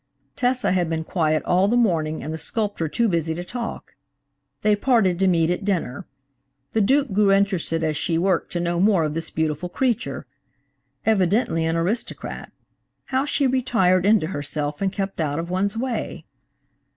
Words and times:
Tessa 0.35 0.71
had 0.71 0.89
been 0.89 1.03
quiet 1.03 1.43
all 1.45 1.67
the 1.67 1.77
morning 1.77 2.23
and 2.23 2.33
the 2.33 2.39
sculptor 2.39 2.87
too 2.87 3.07
busy 3.07 3.35
to 3.35 3.43
talk. 3.43 3.93
They 4.63 4.75
parted 4.75 5.19
to 5.19 5.27
meet 5.27 5.51
at 5.51 5.63
dinner. 5.63 6.07
The 6.71 6.81
Duke 6.81 7.11
grew 7.13 7.31
interested 7.31 7.83
as 7.83 7.95
she 7.95 8.17
worked 8.17 8.51
to 8.53 8.59
know 8.59 8.79
more 8.79 9.03
of 9.03 9.13
this 9.13 9.29
beautiful 9.29 9.69
creature. 9.69 10.25
Evidently 11.05 11.65
an 11.67 11.75
aristocrat. 11.77 12.51
How 13.13 13.25
she 13.25 13.45
retired 13.45 14.03
into 14.03 14.25
herself 14.25 14.81
and 14.81 14.91
kept 14.91 15.21
out 15.21 15.37
of 15.37 15.51
one's 15.51 15.77
way! 15.77 16.25